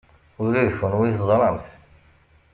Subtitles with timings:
[0.43, 1.65] Ula d kenwi teẓram-t.